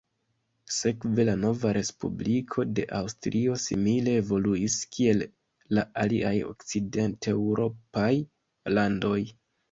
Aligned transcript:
Sekve 0.75 1.23
la 1.25 1.33
nova 1.39 1.71
respubliko 1.75 2.63
de 2.79 2.85
Aŭstrio 2.99 3.57
simile 3.63 4.15
evoluis 4.21 4.77
kiel 4.97 5.21
la 5.79 5.83
aliaj 6.05 6.33
okcidenteŭropaj 6.53 8.09
landoj. 8.79 9.19